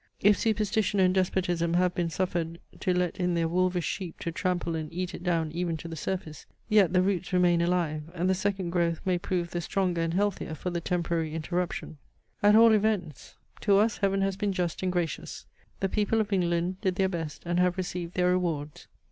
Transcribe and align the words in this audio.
If 0.19 0.35
superstition 0.35 0.99
and 0.99 1.13
despotism 1.13 1.75
have 1.75 1.93
been 1.93 2.09
suffered 2.09 2.57
to 2.79 2.91
let 2.91 3.19
in 3.19 3.35
their 3.35 3.47
wolvish 3.47 3.85
sheep 3.85 4.17
to 4.21 4.31
trample 4.31 4.73
and 4.75 4.91
eat 4.91 5.13
it 5.13 5.21
down 5.21 5.51
even 5.51 5.77
to 5.77 5.87
the 5.87 5.95
surface, 5.95 6.47
yet 6.67 6.91
the 6.91 7.03
roots 7.03 7.31
remain 7.31 7.61
alive, 7.61 8.09
and 8.15 8.27
the 8.27 8.33
second 8.33 8.71
growth 8.71 8.99
may 9.05 9.19
prove 9.19 9.51
the 9.51 9.61
stronger 9.61 10.01
and 10.01 10.15
healthier 10.15 10.55
for 10.55 10.71
the 10.71 10.81
temporary 10.81 11.35
interruption. 11.35 11.99
At 12.41 12.55
all 12.55 12.71
events, 12.71 13.35
to 13.59 13.77
us 13.77 13.97
heaven 13.99 14.21
has 14.23 14.35
been 14.37 14.53
just 14.53 14.81
and 14.81 14.91
gracious. 14.91 15.45
The 15.81 15.87
people 15.87 16.19
of 16.19 16.33
England 16.33 16.81
did 16.81 16.95
their 16.95 17.07
best, 17.07 17.43
and 17.45 17.59
have 17.59 17.77
received 17.77 18.15
their 18.15 18.31
rewards. 18.31 18.87